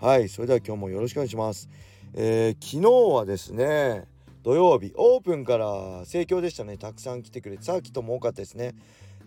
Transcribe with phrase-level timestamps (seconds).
[0.00, 1.68] はいそれでは今日もよろしくお願いします、
[2.14, 4.06] えー、昨日はですね
[4.42, 5.66] 土曜日オープンから
[6.06, 6.78] 盛況でしたね。
[6.78, 8.74] たくさん来てくれてさっきとも多かったですね。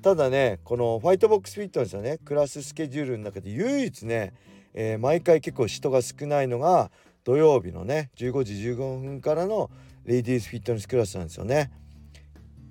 [0.01, 2.17] ただねこのファイトボックスフィットネスのね。
[2.25, 4.33] クラススケジュールの中で唯一ね、
[4.73, 6.89] えー、毎回結構人が少ないのが
[7.23, 9.69] 土曜日のね15時15分からの
[10.05, 11.71] レディースフィットネスクラスなんですよね。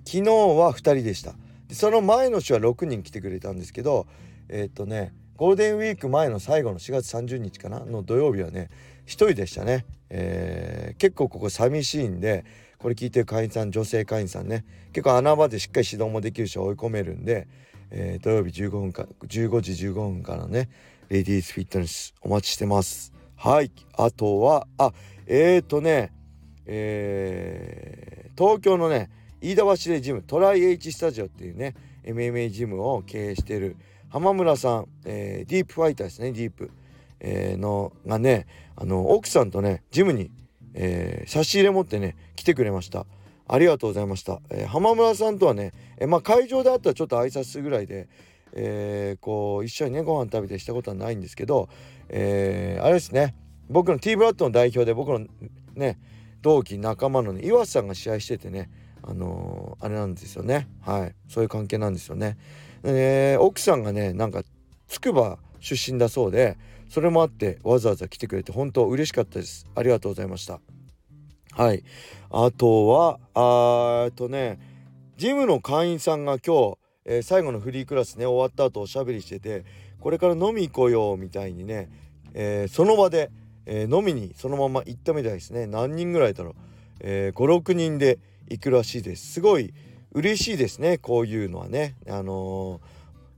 [0.05, 1.35] 昨日は2人でした。
[1.69, 4.07] でその前の週は6人来てくれたんですけど
[4.49, 5.13] えー、っとね
[5.43, 7.81] ゴールデンウィーク前の最後の4月30日かな？
[7.81, 8.69] の土曜日はね
[9.07, 12.45] 1人でしたね、えー、結構ここ寂しいんで
[12.77, 14.63] これ聞いてる会員さん女性会員さんね
[14.93, 17.49] 結構穴場でしっかり指導もできるし追い込めるんで、
[17.91, 20.69] えー、土曜日15分か15時15分からね
[21.09, 23.11] レディースフィットネスお待ちしてます。
[23.35, 23.69] はい。
[23.97, 24.93] あとはあ
[25.27, 26.13] えーとね
[26.65, 29.09] えー、東京のね
[29.41, 33.75] 飯田橋でジムトライ H スタジオっていうね MMA ジムを経営している
[34.13, 36.69] 浜村さん、えー、ディープファイターですねディープ、
[37.19, 40.29] えー、のがねあの奥さんとねジムに、
[40.75, 43.07] えー、差し入れ持ってね来てくれました。
[43.47, 48.07] ありがとうございました、えー、浜村さんとはね、えー、まあ会場であったらちょっと挨拶するぐらいで
[48.55, 51.69] えー、こう一緒にねご飯食べてしたことはないんですけど、
[52.07, 53.33] えー、あれですね。
[53.67, 55.25] 僕の T ブラッドの代表で僕の
[55.73, 55.99] ね
[56.43, 58.69] 同期仲間のね岩瀬さんが試合しててね
[59.01, 60.67] あのー、あれなんですよね。
[60.81, 61.15] はい。
[61.27, 62.37] そういう関係なんですよね。
[62.83, 64.43] えー、奥さんがねなんか
[64.87, 66.57] つくば出身だそうで
[66.89, 69.65] それもあってわざわざ来てくれて本当嬉しかったです。
[69.73, 70.59] ありがとうございました。
[71.53, 71.83] はい。
[72.29, 74.59] あとはあとね
[75.17, 79.65] ジムの会員さんが今日、えー、最後のフリークラスね終わった後おしゃべりしてて
[79.99, 81.89] これから飲み行こうよみたいにね、
[82.33, 83.31] えー、その場で、
[83.65, 85.65] えー、飲みにそのまま行ったみたいですね。
[85.65, 86.53] 何人ぐらいだろう、
[86.99, 88.19] えー、56人で
[88.49, 89.33] 行くらしいです。
[89.33, 89.73] すごい
[90.13, 90.97] 嬉しいですね。
[90.97, 91.95] こういうのはね。
[92.07, 92.79] あのー、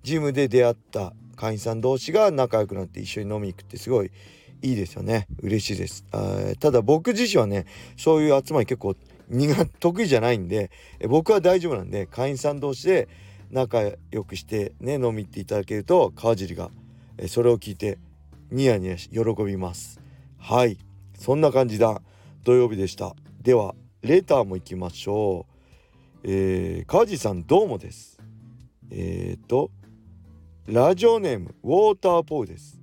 [0.03, 4.11] ジムで出会った会員さん同士が仲良くなって一緒に飲み行くってすごい
[4.61, 5.27] いいですよね。
[5.41, 6.05] 嬉しいです。
[6.59, 7.65] ただ僕自身はね
[7.97, 8.95] そういう集まり結構
[9.29, 10.71] 苦得意じゃないんで
[11.07, 13.07] 僕は大丈夫なんで会員さん同士で
[13.51, 13.81] 仲
[14.11, 16.69] 良くしてね飲み行っていただけると川尻が
[17.27, 17.97] それを聞いて
[18.51, 19.99] ニヤニヤし喜びます。
[20.37, 20.77] はい。
[21.17, 22.01] そんな感じだ。
[22.43, 23.15] 土曜日でした。
[23.41, 25.54] ではレターも行きましょう。
[26.27, 28.19] えー、川地さんどうもです。
[28.89, 29.69] えっ、ー、と、
[30.65, 32.81] ラジオネームウォーターポーです。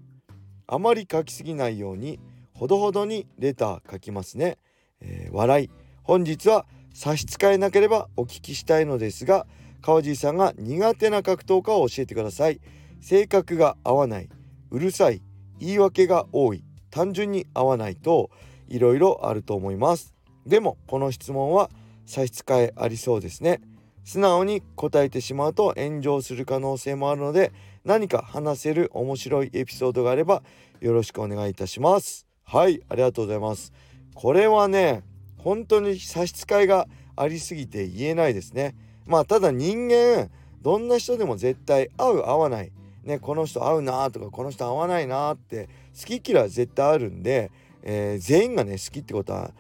[0.69, 2.21] あまり書きすぎないように、
[2.55, 4.59] ほどほどにレター書きますね。
[5.01, 5.71] えー、笑い。
[6.05, 9.49] 本日は差し支えなければお聞きしたいのですが、
[9.81, 12.61] 川地さんが苦手な格闘家を教えてください。
[13.01, 14.29] 性格が合わない、
[14.71, 15.21] うるさい、
[15.59, 18.31] 言い訳が多い、単純に合わないと、
[18.69, 20.15] いろいろあると思います。
[20.47, 21.71] でも、この質問は
[22.07, 23.61] 差し支えありそうですね。
[24.05, 27.53] 素直に答えてしまうと炎上する可能性もあるので
[27.85, 30.43] 何か話せる面白いエピソードがあれば
[30.81, 32.27] よろしくお願いいたします。
[32.45, 33.73] はいありがとうございます。
[34.15, 35.03] これはね
[35.39, 36.87] 本当に差し支えが
[37.17, 38.75] ありすぎて言えないですね。
[39.07, 40.31] まあただ人間
[40.61, 42.73] どんな人でも絶対合う合わない。
[43.05, 45.69] ねこの人合うなとかこの人合わないなって
[45.99, 47.51] 好き嫌いは絶対あるんで、
[47.83, 49.53] えー、全員がね好きってことは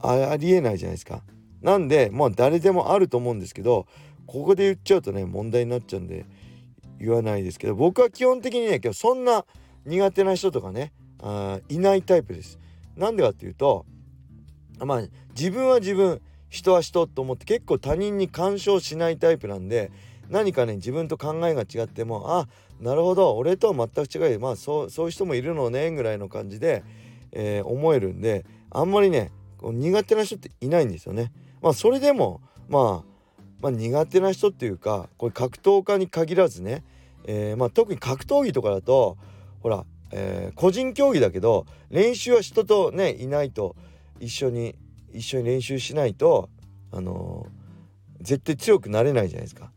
[0.00, 1.22] ありえないじゃないですか。
[1.62, 3.86] なんでまあ誰でもあると思うんですけど
[4.26, 6.26] ここで言っちゃうとね問題になっちゃうんで
[6.98, 9.44] 言わないですけど僕は基本的にね今日そんな
[9.84, 12.58] 苦手な人とかねあいないタイプです。
[12.96, 13.86] なんでかっていうと
[14.78, 15.02] まあ
[15.34, 19.90] 自分は自分人は人と思って結構他人に干渉しないタイプなんで
[20.28, 22.48] 何かね自分と考えが違ってもあ
[22.80, 26.84] なるほど俺とは全く違いまあそうそういう人もいるのねぐらいの感じで、
[27.32, 29.30] えー、思えるんであんまりね
[29.62, 31.32] 苦手な人っていないんですよね。
[31.62, 33.08] まあそれでも、まあ、
[33.60, 36.82] まあ苦手な人っていうかこれ格闘家に限らずね、
[37.24, 39.16] えー、まあ特に格闘技とかだと
[39.62, 43.76] ほら、えー、個人競技だけど練習は人とねいないと
[44.20, 44.74] 一緒に
[45.12, 46.50] 一緒に練習しないと
[46.90, 49.70] あのー、絶対強くなれないじゃないですか。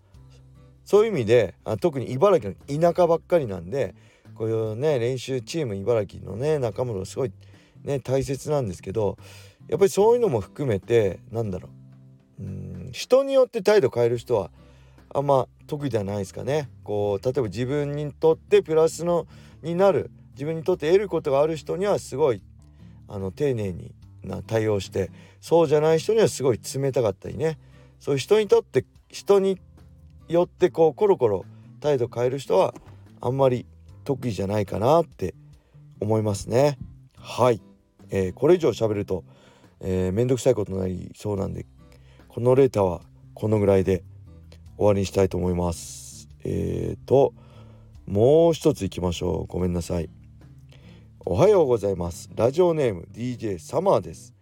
[0.83, 3.95] そういう意味であ特に茨城の田舎ばっかりなんで
[4.35, 7.31] こういうね練習チーム茨城のね仲間もすごい
[7.83, 9.17] ね大切なんですけど
[9.67, 11.69] やっぱりそういうのも含めてなんだろ
[12.39, 12.43] う。
[12.43, 14.51] うん人によって態度変える人は
[15.13, 16.69] あんま得意ではないですかね。
[16.83, 19.27] こう例えば自分にとってプラスの
[19.61, 22.41] になる自分にとって得ることがある人にはすごい
[23.07, 27.57] あの丁寧にな対応してそうじゃない人にはすごい冷たかったりね。
[27.99, 29.59] そういう人にとって人に
[30.27, 31.45] よってこうコロコロ
[31.79, 32.73] 態度変える人は
[33.21, 33.65] あんまり
[34.03, 35.33] 得意じゃないかなって
[35.99, 36.77] 思いますね。
[37.17, 37.61] はい、
[38.09, 39.23] えー、これ以上喋ると、
[39.81, 41.65] えー、めんどくさいことになりそうなんで
[42.27, 43.01] このレーターは
[43.33, 44.03] このぐらいで
[44.77, 46.27] 終わりにしたいと思います。
[46.43, 47.33] えーと
[48.05, 49.45] もう一ついきましょう。
[49.47, 50.09] ごめんなさい。
[51.25, 52.29] おはようございます。
[52.35, 54.35] ラジオネーム DJ サマーです、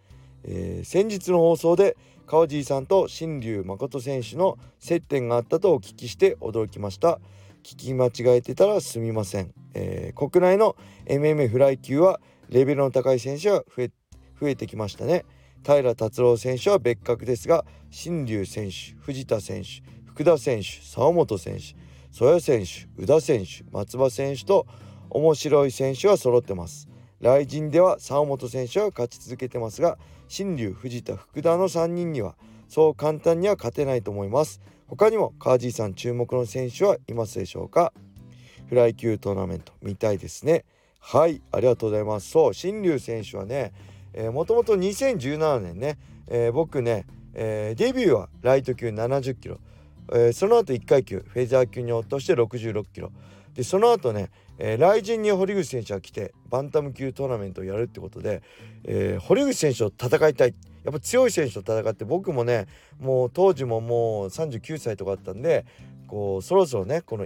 [0.43, 1.95] えー、先日の放送で
[2.27, 7.19] 川尻さんと新竜誠選手の接点があったとお聞きして驚きました。
[7.63, 10.75] 聞き間違えてたらすみません、えー、国内の
[11.05, 12.19] MMA フライ級は
[12.49, 13.91] レベルの高い選手は増え
[14.43, 15.23] 増えてきましたね。
[15.65, 21.75] 平達郎選手は別格ですが新竜選手藤田選手福田選手沢本選手
[22.11, 24.67] 曽谷選手宇田選手松葉選手と
[25.09, 26.89] 面白い選手は揃ってます。
[27.21, 29.97] 来陣では沢本選手は勝ち続けてますが
[30.27, 32.35] 新竜藤田福田の3人には
[32.67, 34.59] そう簡単には勝てないと思います。
[34.87, 37.93] 他にも川地さん注目の選手はいますでしょうか？
[38.67, 40.65] フライ級トーナメント見たいですね。
[40.99, 42.29] はいありがとうございます。
[42.29, 43.71] そう新竜選手はね
[44.31, 49.59] もともと2017年ね、えー、僕ね、えー、デビューはライト級70キロ、
[50.11, 53.11] えー、その後1階級フェザー級に落として66キロ。
[53.55, 54.29] でその後ね
[54.59, 58.43] えー、来陣に堀口選手が来てバンタム級トーナメントをやるってことで、
[58.83, 60.55] えー、堀口選手と戦いたい。
[60.83, 62.67] やっぱ強い選手と戦って僕もね
[62.99, 65.65] もう当時ももう39歳とかあったんで
[66.07, 67.25] こうそろそろねこの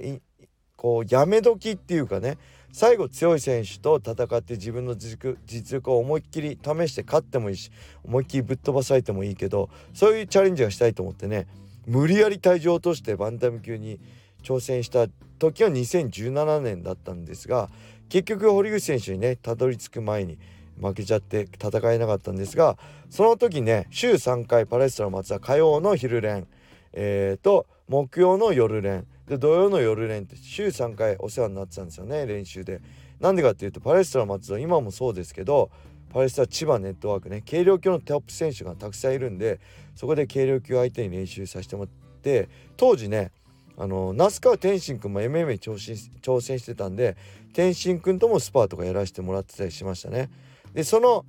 [0.77, 2.37] こうやめ時っていうかね
[2.71, 5.37] 最後強い選手と戦って自分の実
[5.73, 7.71] 力を思いっきり試して勝ってもいいし
[8.05, 11.47] 思いっきりぶっ飛ばされてもいいけどそういうチャレンジがしたいと思ってね
[11.87, 13.99] 無理やり体重を落としてバンタム級に
[14.43, 15.07] 挑戦した
[15.39, 17.69] 時は2017年だったんですが
[18.09, 20.37] 結局堀口選手にねたどり着く前に
[20.79, 22.77] 負けちゃって戦えなかったんですが
[23.09, 26.45] その時ね週3回パレストラ松は火曜の昼練、
[26.93, 32.81] えー、と木曜の夜練で土曜の夜練って週3回お世話になってたんですよね練習で。
[33.19, 35.71] なんでかっていうとパレストラ松は今もそうですけど
[36.13, 39.59] パレストラ千葉ネットワークね軽量級のトップ選手がたくさんいるんで
[39.95, 43.31] そこで軽量級相手に練習させてもらって当時ね
[43.77, 47.17] あの那須川天心君も MMA に挑戦挑戦してたんで
[47.53, 50.29] 天心君ともスパーとかやらせてもらってたりしましたね。
[50.73, 51.25] でその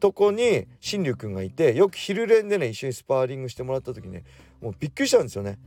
[0.00, 4.24] とこに新竜君がいてよく昼練でね一緒にスパーリングしてもらった時ね
[4.60, 5.58] もうびっくりしたんですよね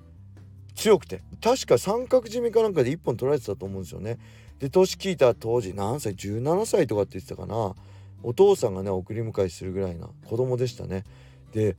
[0.76, 1.22] 強くて。
[1.42, 4.18] 確か三角締めかなんかで1本取られてたと思うんですよね。
[4.60, 7.76] で年聞いた当時何歳？17歳とかって言ってたかな。
[8.24, 11.04] お父さんがね送り迎えするぐらいな子供でしたね。
[11.54, 11.76] で、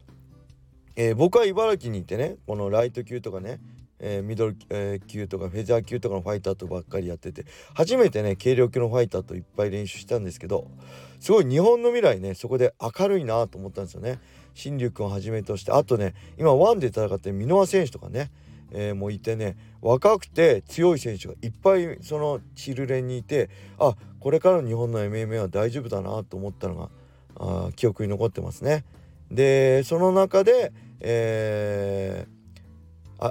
[0.95, 3.61] えー、僕は茨城にいてねこのライト級とかね
[3.99, 10.71] えー、ミドル、えー、級とかフェザー級とかのファイターとばっかりやってて初めてね軽量級のファイターといっぱい練習したんですけど
[11.19, 14.19] すごい日本の未来ねそこで明るいなと思ったんですよね。
[14.55, 18.31] 新竜君をはじめとしてあとね今ワンで戦ってる箕輪選手とかね、
[18.79, 26.91] えー、もいてね若くて強い選手がいっぱいそのチルレンにいてあこれからの日本の MMA は大丈夫だなと思ったのが
[27.37, 28.85] あ記憶に残ってますね。
[29.31, 32.37] でその中で、えー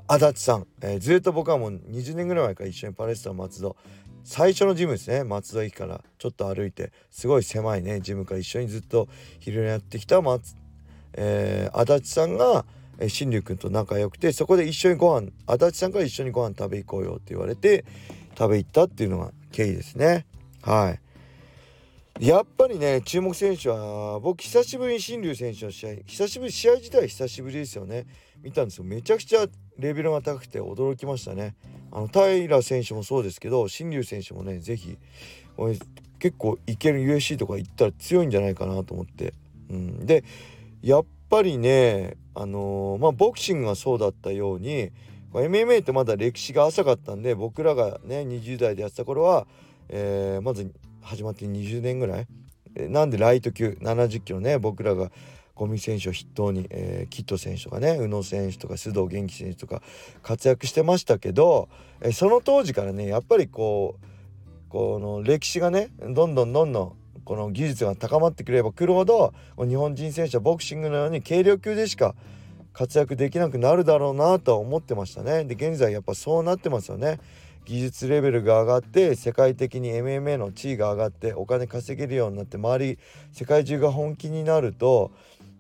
[0.07, 3.75] 足立さん、えー、ずっと僕はもう20年ぐらい前から一緒にパレストラ松戸
[4.23, 9.07] 最初のジムですね松戸駅からちょっと歩いてすごい狭いねジムから一緒にずっと
[9.39, 10.55] 昼寝やってきた松、
[11.13, 12.65] えー、足立さんが
[13.07, 17.85] 新竜君と仲良くてそこで一緒にご飯足立さんから一緒にご飯食べ行こうよって言われて
[18.37, 20.25] 食べ行ったっていうのが経緯ですね。
[20.61, 22.25] はい。
[22.25, 28.05] やっぱりね注目選手は僕久しぶりに新竜選手の試合久しぶり試合自体久しぶりですよね。
[28.41, 28.83] 見たんですよ。
[28.85, 29.45] めちゃくちゃ
[29.77, 31.55] レベルが高くて驚きましたね。
[31.91, 34.97] あの平選手もそうですけど新竜選手もね是非
[36.19, 39.33] 結構いける USC とか行ったら強いんじゃないかなと思って、
[39.69, 40.23] うん、で
[40.81, 44.91] やっぱりねあのー、まあボクシングがそうだったように
[45.33, 49.45] MMA ってまだ歴史が浅かったんで僕らがね20代でやってた頃は、
[49.89, 52.27] えー、まず始まって20年ぐらい。
[52.77, 55.09] なんでライト級70キロね僕らが
[55.53, 59.81] 五味選手を筆頭に、えー、キット選手とかね宇野選手とか須藤元気選手とか
[60.21, 61.69] 活躍してましたけど、
[62.01, 64.05] えー、その当時からねやっぱりこう
[64.67, 66.93] この歴史がねどんどんどんどん
[67.25, 72.15] この技術が高まってくればくるほど日本人選手はボクシングのように軽量級でしか
[72.71, 75.45] 活躍できなくなるだろうなとは思ってましたね。
[75.45, 77.19] で現在やっぱそうなってますよね。
[77.65, 82.99] 技術レベルが上がって世界的に MMA の地位が上がってお金稼げるようになって周り
[83.31, 85.11] 世界中が本気になると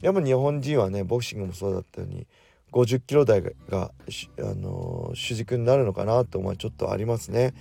[0.01, 2.27] やっぱ日本人はねボクシングもそうだったように
[2.71, 3.89] 50キロ台が、あ
[4.41, 7.53] のー、主軸になるのかなと思うちょっとありますね。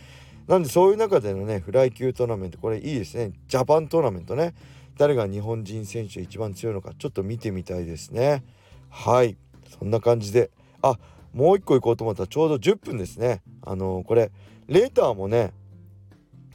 [0.46, 3.32] なんでそういう中でのねフライ級トーナメントこれいいですね。
[3.48, 4.54] ジャパントーナメントね。
[4.98, 8.44] 誰が日本人選手一番強いのかちょっと見てみたいですね。
[8.90, 9.36] はい。
[9.78, 10.50] そんな感じで。
[10.82, 10.98] あ
[11.32, 13.42] もう一個行こうと思ったらちょうど10分ですね。
[13.62, 14.30] あのー、これ
[14.68, 15.52] レーターもね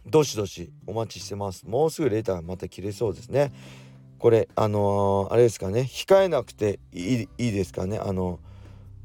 [0.06, 1.68] どしどしお待ちしてます。
[1.68, 3.52] もうすぐレーターまた切れそうですね。
[4.20, 5.82] これあのー、あれですかね。
[5.82, 7.98] 控えなくていいいいですかね。
[7.98, 8.40] あの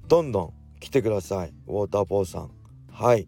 [0.09, 1.55] どんどん来てください。
[1.67, 2.51] ウォーターポーさん。
[2.93, 3.27] はい。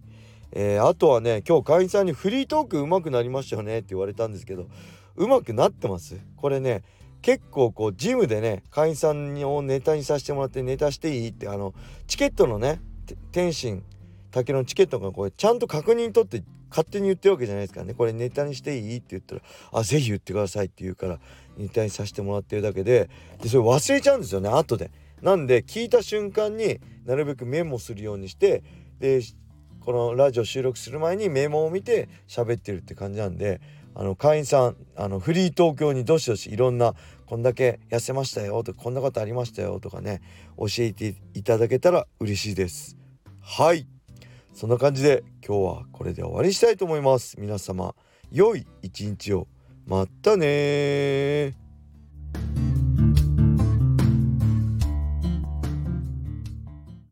[0.58, 4.68] えー、あとはね今日会員さんにフリートーク上手くなりましたよねって言われたんですけど
[5.14, 6.16] 上手くなってます？
[6.34, 6.82] これね
[7.20, 11.28] 結構こうジムでね会員さんをネタにさせてもらってネタしていい？
[11.28, 11.74] ってあの
[12.06, 12.80] チケットのね
[13.32, 13.82] 天心
[14.30, 17.92] 竹のチケットがこれちゃんと確認取って勝手に言ってるわけじゃないですからね。
[17.92, 18.96] これネタにしていい？
[18.96, 19.42] って言ったら
[19.78, 21.18] 「あぜひ言ってください」って言うから
[21.58, 23.10] ネタにさせてもらってるだけで
[23.42, 24.90] でそれ忘れちゃうんですよね後で。
[25.20, 28.62] なんで聞いた瞬間になるべくメモするようにして
[28.98, 29.20] で
[29.86, 33.60] このラジオ収録する前にメモを見て喋ってるって感じなんで
[33.94, 40.22] あの会員さんあのフリー東京にどしどしいろんなこんだけ痩せましたよとかこんなことありましたよとかね
[40.58, 42.96] 教えていただけたら嬉しいです。
[43.40, 43.86] はい。
[44.52, 47.38] そんな感じで今日はこれで終わりにしたいと思います。
[47.38, 47.94] 皆様
[48.32, 49.46] 良い一日を。
[49.86, 51.54] またね